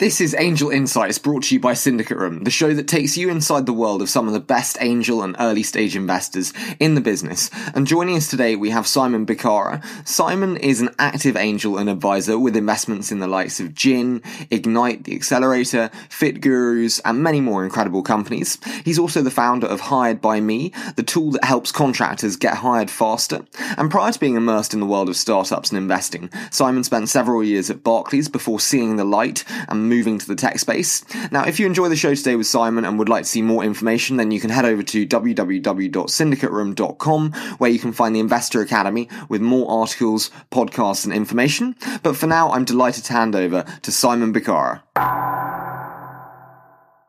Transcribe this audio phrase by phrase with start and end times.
[0.00, 3.28] This is Angel Insights brought to you by Syndicate Room, the show that takes you
[3.28, 7.02] inside the world of some of the best angel and early stage investors in the
[7.02, 7.50] business.
[7.74, 9.84] And joining us today, we have Simon Bicara.
[10.08, 15.04] Simon is an active angel and advisor with investments in the likes of Gin, Ignite,
[15.04, 18.56] The Accelerator, Fit Gurus, and many more incredible companies.
[18.86, 22.90] He's also the founder of Hired by Me, the tool that helps contractors get hired
[22.90, 23.44] faster.
[23.76, 27.44] And prior to being immersed in the world of startups and investing, Simon spent several
[27.44, 31.04] years at Barclays before seeing the light and moving to the tech space.
[31.30, 33.62] Now, if you enjoy the show today with Simon and would like to see more
[33.62, 39.10] information, then you can head over to www.syndicateroom.com where you can find the Investor Academy
[39.28, 41.76] with more articles, podcasts, and information.
[42.02, 44.80] But for now, I'm delighted to hand over to Simon Bicara.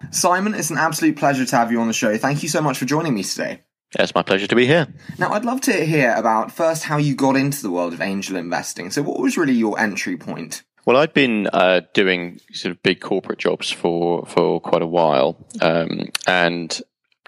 [0.10, 2.18] Simon, it's an absolute pleasure to have you on the show.
[2.18, 3.62] Thank you so much for joining me today.
[4.00, 4.88] It's my pleasure to be here.
[5.18, 8.38] Now, I'd love to hear about first how you got into the world of angel
[8.38, 8.90] investing.
[8.90, 10.64] So, what was really your entry point?
[10.86, 15.38] Well, I'd been uh, doing sort of big corporate jobs for for quite a while,
[15.62, 16.82] um, and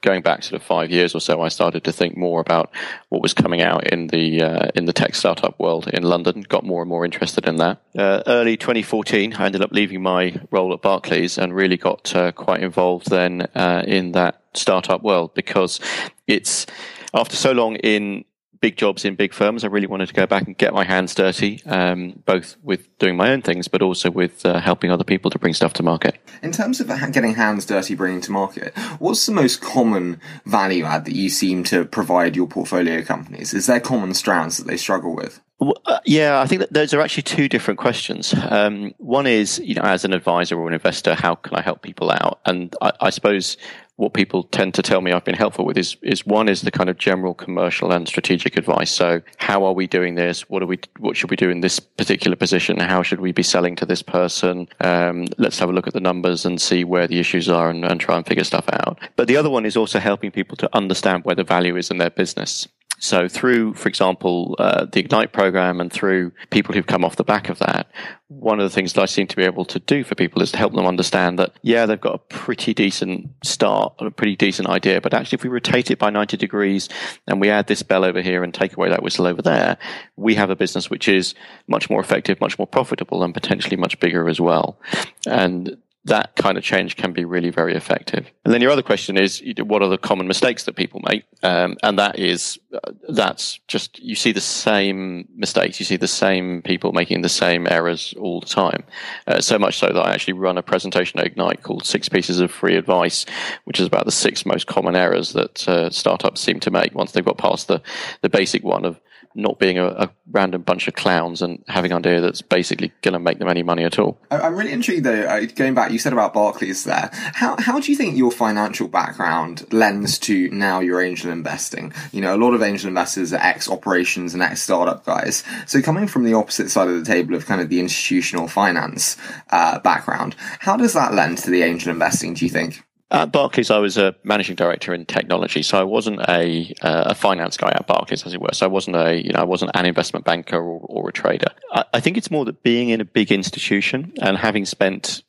[0.03, 2.69] going back sort of five years or so, I started to think more about
[3.09, 6.41] what was coming out in the uh, in the tech startup world in London.
[6.41, 7.81] Got more and more interested in that.
[7.97, 12.31] Uh, early 2014, I ended up leaving my role at Barclays and really got uh,
[12.31, 15.79] quite involved then uh, in that startup world because
[16.27, 16.67] it's
[17.13, 18.25] after so long in
[18.63, 21.13] big jobs in big firms, I really wanted to go back and get my hands
[21.13, 25.29] dirty, um, both with doing my own things, but also with uh, helping other people
[25.31, 26.17] to bring stuff to market.
[26.41, 31.03] In terms of getting hands dirty, bringing to market, what's the most common value add
[31.03, 33.53] that you seem to provide your portfolio companies?
[33.53, 35.41] Is there common strands that they struggle with?
[35.85, 38.33] Uh, yeah, I think that those are actually two different questions.
[38.49, 41.81] Um, one is, you know, as an advisor or an investor, how can I help
[41.81, 42.39] people out?
[42.45, 43.57] And I, I suppose
[44.03, 46.71] what people tend to tell me I've been helpful with is is one is the
[46.71, 48.91] kind of general commercial and strategic advice.
[48.91, 50.49] So how are we doing this?
[50.49, 50.79] What are we?
[50.99, 52.79] What should we do in this particular position?
[52.79, 54.67] How should we be selling to this person?
[54.81, 57.85] Um, let's have a look at the numbers and see where the issues are and,
[57.85, 58.99] and try and figure stuff out.
[59.15, 61.97] But the other one is also helping people to understand where the value is in
[61.97, 62.67] their business.
[63.03, 67.25] So through, for example, uh, the Ignite program and through people who've come off the
[67.25, 67.91] back of that,
[68.29, 70.53] one of the things that I seem to be able to do for people is
[70.53, 74.69] to help them understand that, yeah, they've got a pretty decent start, a pretty decent
[74.69, 76.87] idea, but actually if we rotate it by 90 degrees
[77.27, 79.77] and we add this bell over here and take away that whistle over there,
[80.15, 81.35] we have a business which is
[81.67, 84.79] much more effective, much more profitable and potentially much bigger as well.
[85.27, 85.75] And
[86.05, 88.29] that kind of change can be really very effective.
[88.43, 91.23] And then your other question is, what are the common mistakes that people make?
[91.43, 95.79] Um, and that is, uh, that's just, you see the same mistakes.
[95.79, 98.83] You see the same people making the same errors all the time.
[99.27, 102.41] Uh, so much so that I actually run a presentation at Ignite called Six Pieces
[102.41, 103.25] of Free Advice,
[103.63, 107.13] which is about the six most common errors that uh, startups seem to make once
[107.13, 107.81] they've got past the,
[108.21, 108.99] the basic one of
[109.35, 113.13] not being a, a, random bunch of clowns and having an idea that's basically going
[113.13, 114.17] to make them any money at all.
[114.31, 117.09] I'm really intrigued though, going back, you said about Barclays there.
[117.13, 121.93] How, how do you think your financial background lends to now your angel investing?
[122.11, 125.43] You know, a lot of angel investors are ex operations and ex startup guys.
[125.67, 129.17] So coming from the opposite side of the table of kind of the institutional finance
[129.51, 132.83] uh, background, how does that lend to the angel investing, do you think?
[133.13, 137.15] At Barclays, I was a managing director in technology, so I wasn't a uh, a
[137.15, 138.53] finance guy at Barclays, as it were.
[138.53, 141.49] So I wasn't a you know I wasn't an investment banker or, or a trader.
[141.71, 145.21] I, I, think it's more that being in a big institution and having spent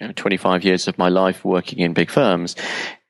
[0.00, 2.54] you know, 25 years of my life working in big firms,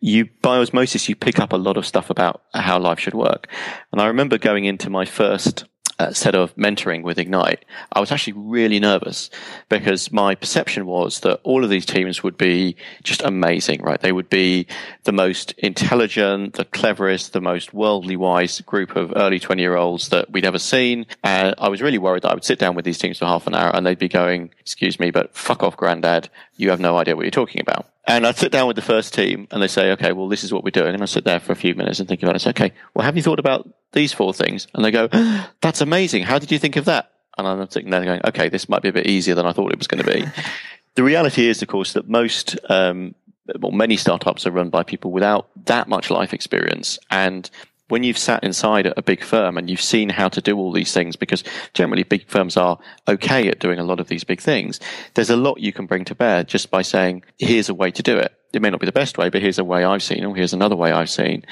[0.00, 3.48] you by osmosis you pick up a lot of stuff about how life should work.
[3.92, 5.66] And I remember going into my first
[6.02, 9.30] uh, set of mentoring with Ignite, I was actually really nervous
[9.68, 14.00] because my perception was that all of these teams would be just amazing, right?
[14.00, 14.66] They would be
[15.04, 20.08] the most intelligent, the cleverest, the most worldly wise group of early 20 year olds
[20.08, 21.06] that we'd ever seen.
[21.22, 23.46] And I was really worried that I would sit down with these teams for half
[23.46, 26.28] an hour and they'd be going, excuse me, but fuck off, granddad.
[26.56, 27.91] You have no idea what you're talking about.
[28.06, 30.52] And I'd sit down with the first team and they say, okay, well, this is
[30.52, 30.92] what we're doing.
[30.92, 32.42] And I sit there for a few minutes and think about it.
[32.42, 34.66] I say, okay, well, have you thought about these four things?
[34.74, 35.08] And they go,
[35.60, 36.24] that's amazing.
[36.24, 37.12] How did you think of that?
[37.38, 39.72] And I'm sitting there going, okay, this might be a bit easier than I thought
[39.72, 40.24] it was going to be.
[40.96, 43.14] the reality is, of course, that most, um,
[43.60, 46.98] well, many startups are run by people without that much life experience.
[47.10, 47.48] And
[47.92, 50.94] when you've sat inside a big firm and you've seen how to do all these
[50.94, 51.44] things, because
[51.74, 54.80] generally big firms are okay at doing a lot of these big things,
[55.12, 58.02] there's a lot you can bring to bear just by saying, here's a way to
[58.02, 58.32] do it.
[58.54, 60.54] It may not be the best way, but here's a way I've seen, or here's
[60.54, 61.44] another way I've seen.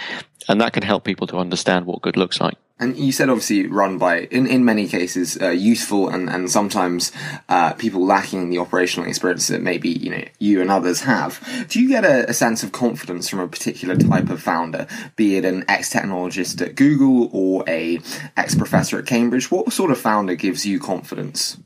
[0.49, 2.57] And that can help people to understand what good looks like.
[2.81, 7.13] And you said obviously run by, in, in many cases, uh, useful and, and sometimes
[7.49, 11.67] uh, people lacking the operational experience that maybe you know you and others have.
[11.69, 15.37] Do you get a, a sense of confidence from a particular type of founder, be
[15.37, 18.01] it an ex-technologist at Google or a
[18.37, 19.51] ex-professor at Cambridge?
[19.51, 21.59] What sort of founder gives you confidence?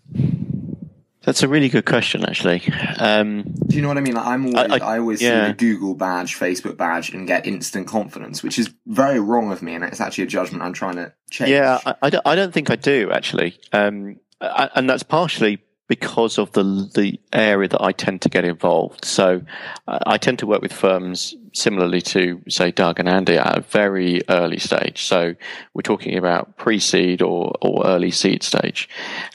[1.24, 2.62] That's a really good question, actually.
[2.98, 4.14] Um, Do you know what I mean?
[4.14, 5.46] Like, I'm always, I, I, I always yeah.
[5.46, 9.62] see a Google badge, Facebook badge, and get instant confidence, which is very wrong of
[9.62, 11.50] me, and it's actually a judgment I'm trying to change.
[11.50, 16.38] Yeah, I, I, don't, I don't think I do actually, um, and that's partially because
[16.38, 19.04] of the the area that I tend to get involved.
[19.04, 19.42] So
[19.86, 23.60] uh, I tend to work with firms similarly to say Doug and Andy at a
[23.62, 25.04] very early stage.
[25.04, 25.34] So
[25.72, 28.88] we're talking about pre-seed or or early seed stage,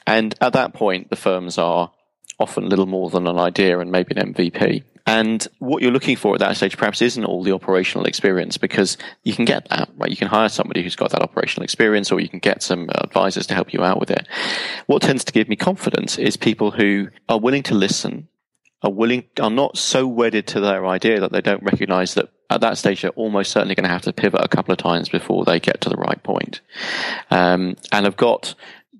[0.06, 1.90] and at that point the firms are
[2.38, 4.82] often little more than an idea and maybe an MVP.
[5.06, 8.96] And what you're looking for at that stage perhaps isn't all the operational experience because
[9.24, 10.10] you can get that, right?
[10.10, 13.46] You can hire somebody who's got that operational experience or you can get some advisors
[13.48, 14.26] to help you out with it.
[14.86, 18.28] What tends to give me confidence is people who are willing to listen,
[18.82, 22.60] are willing, are not so wedded to their idea that they don't recognize that at
[22.62, 25.44] that stage they're almost certainly going to have to pivot a couple of times before
[25.44, 26.60] they get to the right point.
[27.30, 28.54] Um, and have got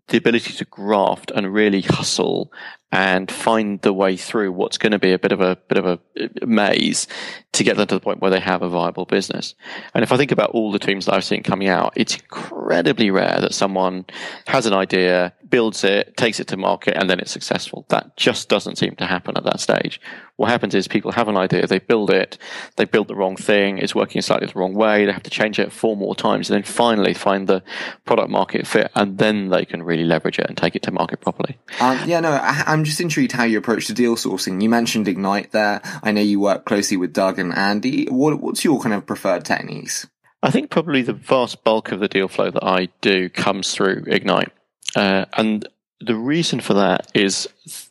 [0.09, 2.53] the ability to graft and really hustle
[2.93, 5.87] and find the way through what's going to be a bit of a bit of
[5.87, 7.07] a maze
[7.53, 9.55] to get them to the point where they have a viable business.
[9.95, 13.11] And if I think about all the teams that I've seen coming out, it's incredibly
[13.11, 14.07] rare that someone
[14.47, 17.87] has an idea, builds it, takes it to market, and then it's successful.
[17.89, 20.01] That just doesn't seem to happen at that stage.
[20.37, 22.39] What happens is people have an idea, they build it,
[22.77, 25.59] they build the wrong thing, it's working slightly the wrong way, they have to change
[25.59, 27.63] it four more times, and then finally find the
[28.05, 31.21] product market fit, and then they can really leverage it and take it to market
[31.21, 31.59] properly.
[31.81, 34.63] Um, yeah, no, I, I'm just intrigued how you approach the deal sourcing.
[34.63, 35.83] You mentioned Ignite there.
[36.03, 38.07] I know you work closely with Doug and Andy.
[38.07, 40.07] What, what's your kind of preferred techniques?
[40.43, 44.05] I think probably the vast bulk of the deal flow that I do comes through
[44.07, 44.51] Ignite.
[44.97, 45.69] Uh, and
[46.01, 47.47] the reason for that is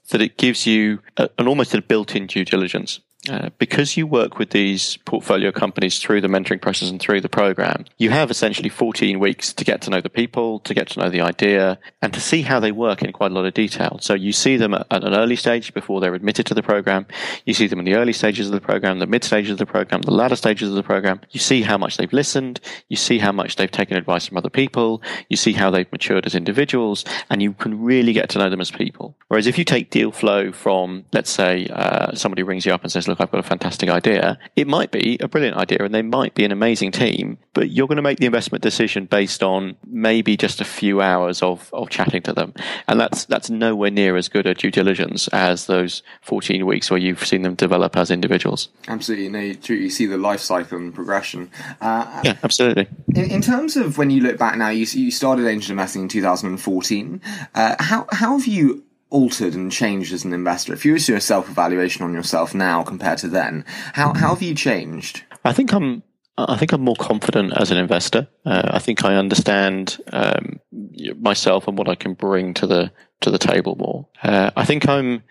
[0.09, 2.99] that it gives you a, an almost a built-in due diligence.
[3.29, 7.29] Uh, because you work with these portfolio companies through the mentoring process and through the
[7.29, 10.99] program, you have essentially 14 weeks to get to know the people, to get to
[10.99, 13.97] know the idea, and to see how they work in quite a lot of detail.
[14.01, 17.05] So you see them at, an early stage before they're admitted to the program.
[17.45, 19.65] You see them in the early stages of the program, the mid stages of the
[19.65, 21.21] program, the latter stages of the program.
[21.31, 22.59] You see how much they've listened.
[22.87, 25.01] You see how much they've taken advice from other people.
[25.29, 28.61] You see how they've matured as individuals, and you can really get to know them
[28.61, 29.15] as people.
[29.27, 32.91] Whereas if you take deal flow from, let's say, uh, somebody rings you up and
[32.91, 34.37] says, look, I've got a fantastic idea.
[34.55, 37.87] It might be a brilliant idea and they might be an amazing team, but you're
[37.87, 41.89] going to make the investment decision based on maybe just a few hours of, of
[41.89, 42.53] chatting to them.
[42.87, 46.99] And that's, that's nowhere near as good a due diligence as those 14 weeks where
[46.99, 48.69] you've seen them develop as individuals.
[48.87, 49.29] Absolutely.
[49.29, 51.51] No, you, you see the life cycle and progression.
[51.81, 52.87] Uh, yeah, absolutely.
[53.15, 56.07] In, in, terms of when you look back now, you, you started angel investing in
[56.09, 57.21] 2014.
[57.55, 60.73] Uh, how, how have you altered and changed as an investor?
[60.73, 64.13] If you were to do a self evaluation on yourself now compared to then, how
[64.13, 65.23] how have you changed?
[65.43, 66.03] I think I'm.
[66.37, 68.29] I think I'm more confident as an investor.
[68.45, 70.61] Uh, I think I understand um,
[71.19, 72.91] myself and what I can bring to the
[73.21, 74.07] to the table more.
[74.23, 75.23] Uh, I think I'm.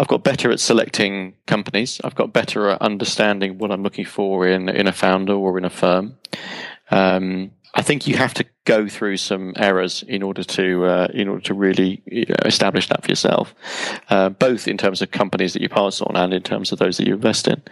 [0.00, 2.00] I've got better at selecting companies.
[2.04, 5.64] I've got better at understanding what I'm looking for in in a founder or in
[5.64, 6.16] a firm.
[6.90, 11.26] Um, I think you have to go through some errors in order to uh, in
[11.26, 13.54] order to really you know, establish that for yourself,
[14.10, 16.98] uh, both in terms of companies that you pass on and in terms of those
[16.98, 17.62] that you invest in.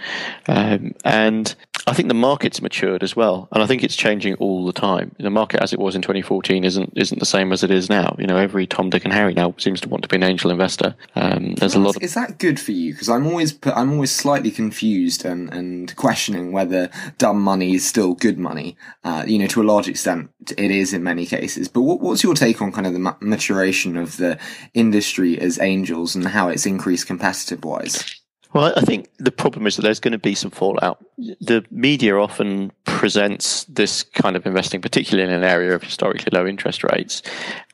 [0.48, 1.54] Um, and
[1.86, 5.14] I think the market's matured as well, and I think it's changing all the time.
[5.18, 8.16] The market, as it was in 2014, isn't isn't the same as it is now.
[8.18, 10.50] You know, every Tom, Dick, and Harry now seems to want to be an angel
[10.50, 10.96] investor.
[11.14, 11.96] Um, there's a lot.
[11.96, 12.92] Of- is that good for you?
[12.92, 18.14] Because I'm always I'm always slightly confused and and questioning whether dumb money is still
[18.14, 18.78] good money.
[19.04, 21.68] Uh, you know, to a large extent, it is in many cases.
[21.68, 24.38] But what, what's your take on kind of the maturation of the
[24.74, 28.16] industry as angels and how it's increased competitive wise?
[28.56, 31.04] Well, I think the problem is that there's going to be some fallout.
[31.18, 36.46] The media often presents this kind of investing, particularly in an area of historically low
[36.46, 37.20] interest rates,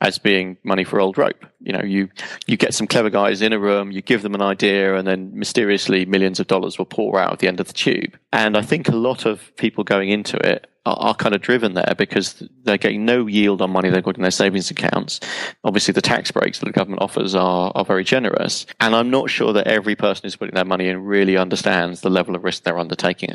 [0.01, 1.47] as being money for old rope.
[1.61, 2.09] You know, you
[2.49, 5.31] you get some clever guys in a room, you give them an idea, and then
[5.39, 8.19] mysteriously millions of dollars will pour out at the end of the tube.
[8.33, 11.95] And I think a lot of people going into it are, kind of driven there
[11.97, 15.21] because they're getting no yield on money they've got in their savings accounts.
[15.65, 18.67] Obviously, the tax breaks that the government offers are, are very generous.
[18.81, 22.11] And I'm not sure that every person who's putting their money in really understands the
[22.11, 23.35] level of risk they're undertaking.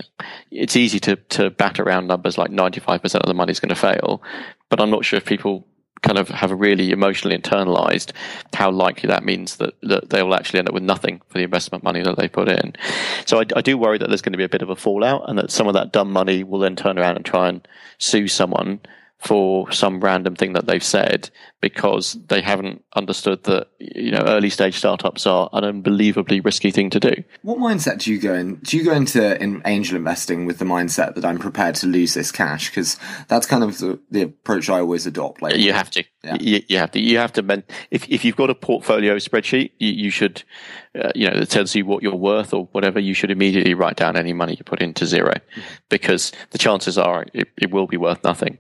[0.52, 3.76] It's easy to, to bat around numbers like 95% of the money is going to
[3.76, 4.22] fail,
[4.70, 5.66] but I'm not sure if people
[6.08, 8.14] kind of have a really emotionally internalized
[8.54, 11.44] how likely that means that, that they will actually end up with nothing for the
[11.44, 12.74] investment money that they put in.
[13.26, 15.30] So I, I, do worry that there's going to be a bit of a fallout
[15.30, 18.28] and that some of that dumb money will then turn around and try and sue
[18.28, 18.80] someone
[19.20, 24.50] for some random thing that they've said because they haven't understood that you know early
[24.50, 27.24] stage startups are an unbelievably risky thing to do.
[27.42, 28.56] What mindset do you go in?
[28.56, 32.14] Do you go into in angel investing with the mindset that I'm prepared to lose
[32.14, 32.70] this cash?
[32.70, 32.98] Because
[33.28, 35.42] that's kind of the, the, approach I always adopt.
[35.42, 36.38] Like you have to, yeah.
[36.40, 37.64] you, you, have to, you have to.
[37.90, 40.44] If if you've got a portfolio spreadsheet, you, you should,
[41.00, 43.00] uh, you know, that tells you what you're worth or whatever.
[43.00, 45.62] You should immediately write down any money you put into 0 mm-hmm.
[45.90, 48.60] because the chances are it, it will be worth nothing.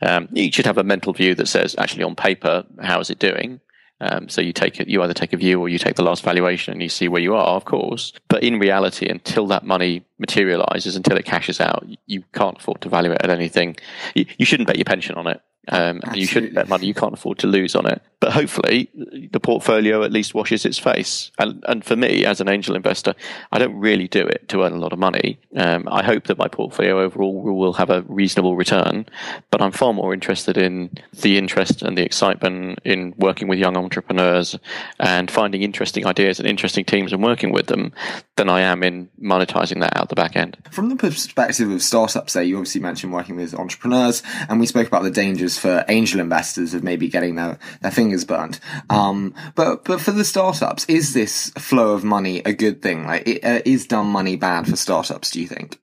[0.00, 2.37] Um, you should have a mental view that says, actually, on paper,
[2.82, 3.60] how is it doing?
[4.00, 6.22] Um, so you take it, you either take a view or you take the last
[6.22, 8.12] valuation and you see where you are, of course.
[8.28, 12.88] But in reality, until that money materializes, until it cashes out, you can't afford to
[12.88, 13.76] value it at anything.
[14.14, 15.40] You, you shouldn't bet your pension on it.
[15.70, 18.00] Um, you shouldn't bet money you can't afford to lose on it.
[18.20, 18.90] But hopefully,
[19.30, 21.30] the portfolio at least washes its face.
[21.38, 23.14] And, and for me, as an angel investor,
[23.52, 25.38] I don't really do it to earn a lot of money.
[25.54, 29.06] Um, I hope that my portfolio overall will have a reasonable return.
[29.50, 33.76] But I'm far more interested in the interest and the excitement in working with young
[33.76, 34.58] entrepreneurs
[34.98, 37.92] and finding interesting ideas and interesting teams and working with them
[38.36, 40.56] than I am in monetizing that out the back end.
[40.70, 44.86] From the perspective of startups, there, you obviously mentioned working with entrepreneurs, and we spoke
[44.86, 48.60] about the dangers for angel investors of maybe getting their, their fingers burnt.
[48.90, 53.06] Um, but but for the startups, is this flow of money a good thing?
[53.06, 55.30] Like, uh, is dumb money bad for startups?
[55.30, 55.78] Do you think?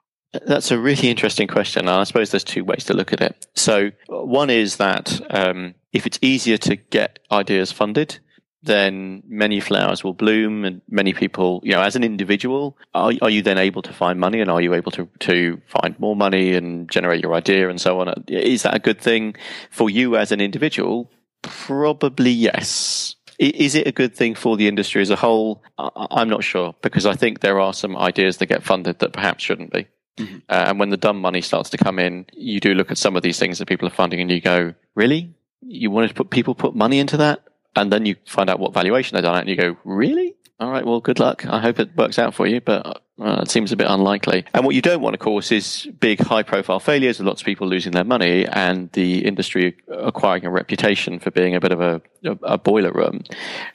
[0.46, 1.82] That's a really interesting question.
[1.82, 3.48] And I suppose there's two ways to look at it.
[3.56, 8.20] So, one is that um, if it's easier to get ideas funded,
[8.66, 13.30] then many flowers will bloom and many people, you know, as an individual, are, are
[13.30, 16.54] you then able to find money and are you able to, to find more money
[16.54, 18.24] and generate your idea and so on?
[18.28, 19.36] Is that a good thing
[19.70, 21.12] for you as an individual?
[21.42, 23.16] Probably yes.
[23.38, 25.62] Is it a good thing for the industry as a whole?
[25.78, 29.44] I'm not sure because I think there are some ideas that get funded that perhaps
[29.44, 29.88] shouldn't be.
[30.18, 30.38] Mm-hmm.
[30.48, 33.18] Uh, and when the dumb money starts to come in, you do look at some
[33.18, 35.36] of these things that people are funding and you go, really?
[35.62, 37.44] You wanted to put people put money into that?
[37.76, 40.36] And then you find out what valuation they've done at, and you go, really?
[40.60, 41.46] All right, well, good luck.
[41.46, 44.46] I hope it works out for you, but uh, it seems a bit unlikely.
[44.54, 47.68] And what you don't want, of course, is big, high profile failures lots of people
[47.68, 52.02] losing their money and the industry acquiring a reputation for being a bit of a,
[52.24, 53.24] a, a boiler room,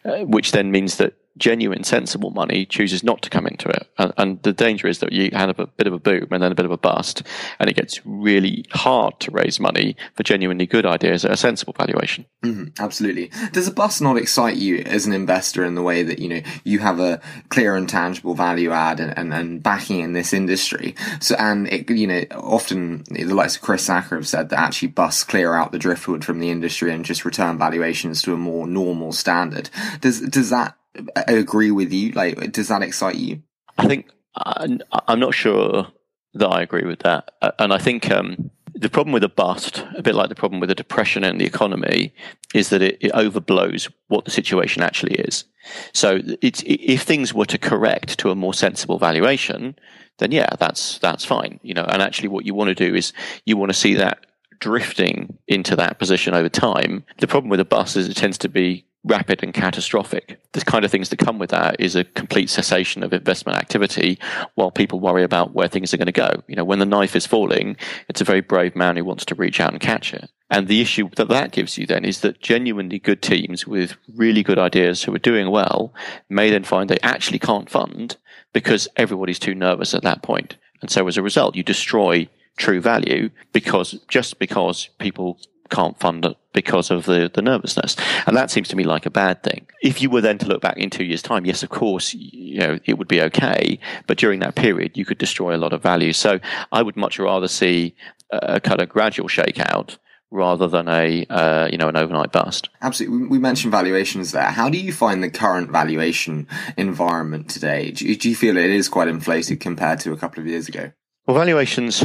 [0.06, 3.88] uh, which then means that genuine, sensible money chooses not to come into it.
[3.98, 6.52] And, and, the danger is that you have a bit of a boom and then
[6.52, 7.22] a bit of a bust,
[7.58, 11.74] and it gets really hard to raise money for genuinely good ideas at a sensible
[11.76, 12.26] valuation.
[12.42, 13.30] Mm-hmm, absolutely.
[13.52, 16.40] Does a bust not excite you as an investor in the way that, you know,
[16.64, 20.94] you have a clear and tangible value add and, and, and backing in this industry?
[21.20, 24.88] So, and it, you know, often the likes of Chris Sacca have said that actually
[24.88, 28.66] busts clear out the driftwood from the industry and just return valuations to a more
[28.66, 29.70] normal standard.
[30.00, 30.76] Does, does that
[31.14, 32.12] agree with you.
[32.12, 33.42] Like, does that excite you?
[33.78, 35.88] I think I'm not sure
[36.34, 40.02] that I agree with that, and I think um, the problem with a bust, a
[40.02, 42.14] bit like the problem with a depression in the economy,
[42.54, 45.44] is that it, it overblows what the situation actually is.
[45.92, 49.76] So, if things were to correct to a more sensible valuation,
[50.18, 51.60] then yeah, that's that's fine.
[51.62, 53.12] You know, and actually, what you want to do is
[53.44, 54.24] you want to see that
[54.60, 57.04] drifting into that position over time.
[57.18, 60.38] The problem with a bus is it tends to be rapid and catastrophic.
[60.52, 64.18] The kind of things that come with that is a complete cessation of investment activity
[64.54, 66.42] while people worry about where things are going to go.
[66.46, 67.76] You know, when the knife is falling,
[68.08, 70.30] it's a very brave man who wants to reach out and catch it.
[70.50, 74.42] And the issue that that gives you then is that genuinely good teams with really
[74.42, 75.94] good ideas who are doing well
[76.28, 78.16] may then find they actually can't fund
[78.52, 80.56] because everybody's too nervous at that point.
[80.82, 82.28] And so as a result, you destroy
[82.60, 85.38] true value because just because people
[85.70, 87.96] can't fund it because of the, the nervousness.
[88.26, 89.66] And that seems to me like a bad thing.
[89.82, 92.58] If you were then to look back in two years' time, yes, of course, you
[92.58, 93.78] know, it would be okay.
[94.06, 96.12] But during that period, you could destroy a lot of value.
[96.12, 96.40] So
[96.72, 97.94] I would much rather see
[98.30, 99.98] a kind of gradual shakeout
[100.32, 102.68] rather than a uh, you know an overnight bust.
[102.82, 104.50] Absolutely, we mentioned valuations there.
[104.50, 107.90] How do you find the current valuation environment today?
[107.90, 110.68] Do you, do you feel it is quite inflated compared to a couple of years
[110.68, 110.92] ago?
[111.26, 112.04] Well, valuations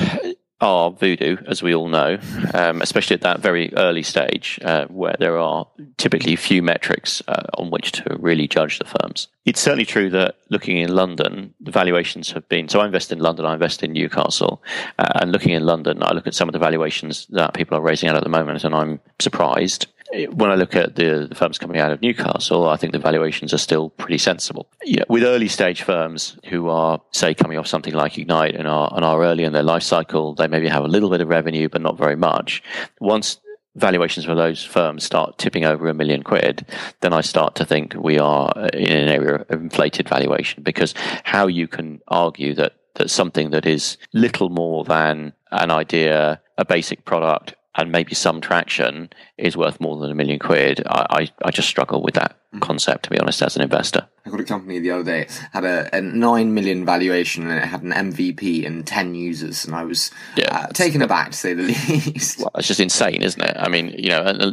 [0.61, 2.17] are voodoo, as we all know,
[2.53, 7.43] um, especially at that very early stage uh, where there are typically few metrics uh,
[7.57, 9.27] on which to really judge the firms.
[9.45, 12.69] It's certainly true that looking in London, the valuations have been.
[12.69, 14.63] So I invest in London, I invest in Newcastle,
[14.97, 17.81] uh, and looking in London, I look at some of the valuations that people are
[17.81, 19.87] raising out at the moment, and I'm surprised
[20.23, 23.53] when I look at the, the, firms coming out of Newcastle, I think the valuations
[23.53, 24.69] are still pretty sensible.
[24.85, 28.91] Know, with early stage firms who are, say, coming off something like Ignite and are,
[28.95, 31.69] and are early in their life cycle, they maybe have a little bit of revenue,
[31.69, 32.63] but not very much.
[32.99, 33.39] Once
[33.75, 36.65] valuations for those firms start tipping over a million quid,
[37.01, 40.93] then I start to think we are uh, in an area of inflated valuation because
[41.23, 46.65] how you can argue that, that something that is little more than an idea, a
[46.65, 51.47] basic product, and maybe some traction is worth more than a million quid, I, I,
[51.47, 52.59] I just struggle with that mm-hmm.
[52.59, 54.07] concept, to be honest, as an investor.
[54.25, 57.67] I got a company the other day, had a, a 9 million valuation and it
[57.67, 60.57] had an MVP and 10 users, and I was yeah.
[60.57, 62.39] uh, taken aback to say the least.
[62.39, 63.55] Well, it's just insane, isn't it?
[63.57, 64.51] I mean, you know, uh,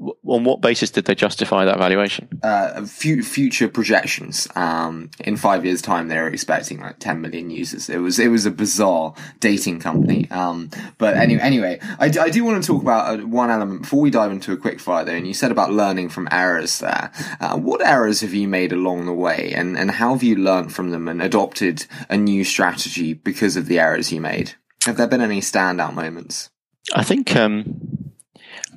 [0.00, 2.28] on what basis did they justify that valuation?
[2.42, 4.48] Uh, future projections.
[4.54, 7.90] Um, in five years' time, they were expecting like 10 million users.
[7.90, 10.30] It was it was a bizarre dating company.
[10.30, 14.00] Um, but anyway, anyway, I, I do want to talk about uh, one element before
[14.00, 15.12] we dive into a quick fire though.
[15.12, 17.10] And you said about learning from errors there.
[17.40, 20.72] Uh, what errors have you made along the way, and and how have you learned
[20.72, 24.54] from them and adopted a new strategy because of the errors you made?
[24.86, 26.48] Have there been any standout moments?
[26.94, 27.36] I think.
[27.36, 27.99] Um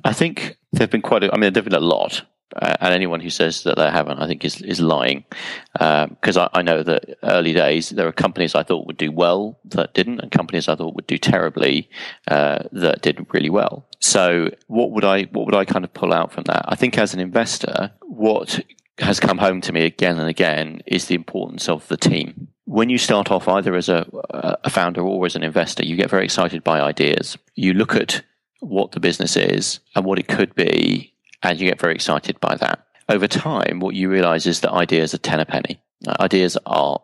[0.04, 1.24] I think there have been quite.
[1.24, 2.22] A, I mean, there have been a lot,
[2.54, 5.24] uh, and anyone who says that they haven't, I think, is is lying.
[5.72, 9.10] Because um, I, I, know that early days there are companies I thought would do
[9.10, 11.88] well that didn't, and companies I thought would do terribly
[12.28, 13.86] uh, that did really well.
[13.98, 16.64] So, what would I what would I kind of pull out from that?
[16.68, 18.60] I think as an investor, what
[18.98, 22.48] has come home to me again and again is the importance of the team.
[22.66, 26.10] When you start off either as a, a founder or as an investor, you get
[26.10, 27.36] very excited by ideas.
[27.54, 28.22] You look at
[28.68, 32.56] what the business is and what it could be, and you get very excited by
[32.56, 32.86] that.
[33.08, 35.80] Over time, what you realize is that ideas are ten a penny.
[36.20, 37.00] Ideas are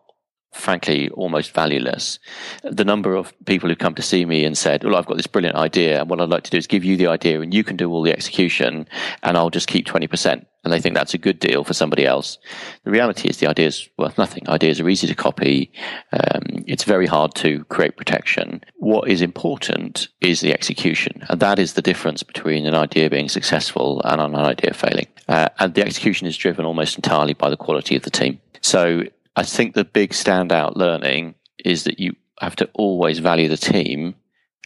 [0.53, 2.19] frankly almost valueless.
[2.63, 5.27] The number of people who come to see me and said, Well, I've got this
[5.27, 7.65] brilliant idea, and what I'd like to do is give you the idea, and you
[7.65, 8.89] can do all the execution,
[9.23, 10.45] and I'll just keep 20%.
[10.63, 12.37] And they think that's a good deal for somebody else.
[12.85, 14.47] The reality is the idea is worth nothing.
[14.47, 15.73] Ideas are easy to copy.
[16.13, 18.63] Um, it's very hard to create protection.
[18.77, 21.25] What is important is the execution.
[21.31, 25.07] And that is the difference between an idea being successful and an idea failing.
[25.29, 28.39] Uh, and the execution is driven almost entirely by the quality of the team.
[28.61, 29.05] So
[29.41, 34.15] I think the big standout learning is that you have to always value the team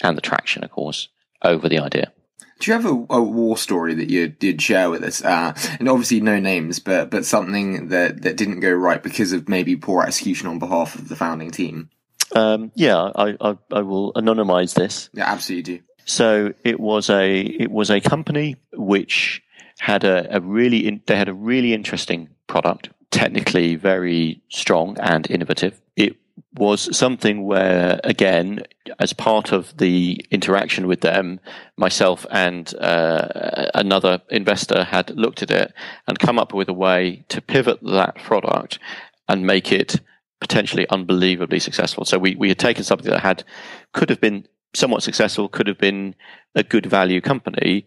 [0.02, 1.10] and the traction, of course,
[1.42, 2.12] over the idea.
[2.58, 5.24] Do you have a, a war story that you did share with us?
[5.24, 9.48] Uh, and obviously, no names, but but something that that didn't go right because of
[9.48, 11.90] maybe poor execution on behalf of the founding team.
[12.34, 15.08] Um, yeah, I, I, I will anonymize this.
[15.12, 15.82] Yeah, absolutely do.
[16.04, 19.40] So it was a it was a company which
[19.78, 25.30] had a, a really in, they had a really interesting product technically very strong and
[25.30, 25.80] innovative.
[25.97, 26.16] It
[26.59, 28.64] was something where, again,
[28.99, 31.38] as part of the interaction with them,
[31.77, 35.72] myself and uh, another investor had looked at it
[36.09, 38.81] and come up with a way to pivot that product
[39.29, 40.00] and make it
[40.40, 42.05] potentially unbelievably successful.
[42.05, 43.44] So we, we had taken something that had
[43.92, 46.16] could have been somewhat successful, could have been
[46.57, 47.87] a good value company,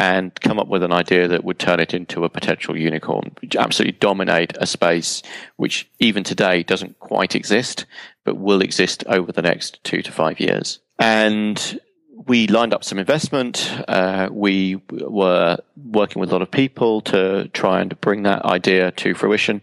[0.00, 3.54] and come up with an idea that would turn it into a potential unicorn, which
[3.54, 5.22] absolutely dominate a space
[5.56, 7.84] which even today doesn't quite exist,
[8.24, 10.78] but will exist over the next two to five years.
[10.98, 11.78] And
[12.26, 13.70] we lined up some investment.
[13.88, 18.92] Uh, we were working with a lot of people to try and bring that idea
[18.92, 19.62] to fruition.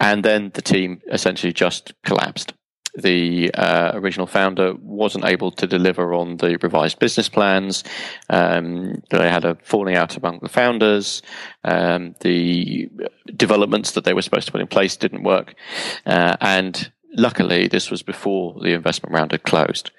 [0.00, 2.54] And then the team essentially just collapsed
[2.94, 7.84] the uh, original founder wasn't able to deliver on the revised business plans.
[8.28, 11.22] Um, they had a falling out among the founders.
[11.64, 12.90] Um, the
[13.36, 15.54] developments that they were supposed to put in place didn't work.
[16.06, 19.90] Uh, and luckily, this was before the investment round had closed.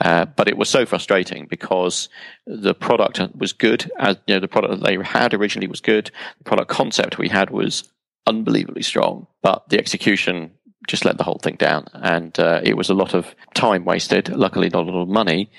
[0.00, 2.08] Uh, but it was so frustrating because
[2.46, 3.90] the product was good.
[3.98, 6.10] As you know, the product that they had originally was good.
[6.38, 7.90] The product concept we had was
[8.26, 10.52] unbelievably strong, but the execution
[10.90, 11.86] just let the whole thing down.
[11.94, 15.50] And uh, it was a lot of time wasted, luckily, not a lot of money.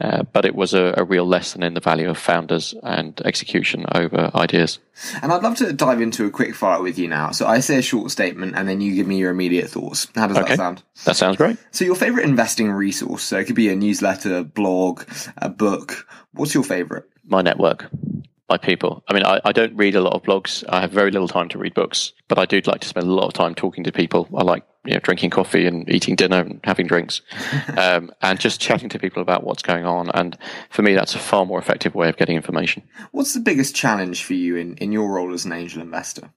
[0.00, 3.84] Uh, but it was a, a, real lesson in the value of founders and execution
[3.94, 4.78] over ideas.
[5.20, 7.32] And I'd love to dive into a quick fire with you now.
[7.32, 10.08] So I say a short statement and then you give me your immediate thoughts.
[10.14, 10.48] How does okay.
[10.48, 10.82] that sound?
[11.04, 11.58] That sounds great.
[11.70, 15.02] So your favorite investing resource, so it could be a newsletter, blog,
[15.36, 16.06] a book.
[16.32, 17.04] What's your favorite?
[17.26, 17.90] My network
[18.48, 19.04] My people.
[19.06, 20.64] I mean, I, I, don't read a lot of blogs.
[20.66, 23.12] I have very little time to read books, but I do like to spend a
[23.12, 24.26] lot of time talking to people.
[24.34, 27.22] I like you know, drinking coffee and eating dinner and having drinks,
[27.76, 30.10] um, and just chatting to people about what's going on.
[30.14, 30.36] And
[30.70, 32.82] for me, that's a far more effective way of getting information.
[33.12, 36.30] What's the biggest challenge for you in, in your role as an angel investor?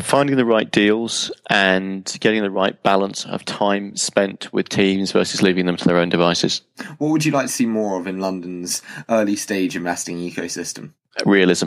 [0.00, 5.40] Finding the right deals and getting the right balance of time spent with teams versus
[5.40, 6.62] leaving them to their own devices.
[6.98, 10.92] What would you like to see more of in London's early stage investing ecosystem?
[11.24, 11.66] realism.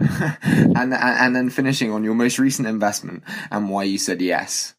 [0.44, 4.74] and and then finishing on your most recent investment and why you said yes.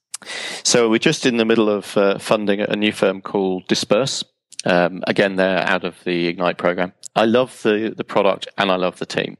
[0.63, 4.23] So we're just in the middle of uh, funding a new firm called Disperse.
[4.65, 6.93] Um, again, they're out of the Ignite program.
[7.15, 9.37] I love the the product and I love the team.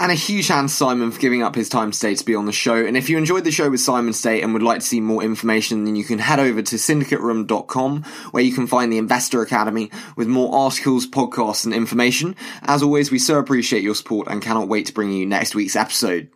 [0.00, 2.46] And a huge hand to Simon for giving up his time today to be on
[2.46, 2.84] the show.
[2.84, 5.22] And if you enjoyed the show with Simon today and would like to see more
[5.22, 9.92] information, then you can head over to syndicateroom.com where you can find the Investor Academy
[10.16, 12.34] with more articles, podcasts, and information.
[12.62, 15.76] As always, we so appreciate your support and cannot wait to bring you next week's
[15.76, 16.28] episode.